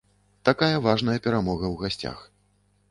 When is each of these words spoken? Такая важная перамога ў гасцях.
Такая 0.49 0.79
важная 0.87 1.19
перамога 1.29 1.65
ў 1.73 1.85
гасцях. 1.85 2.27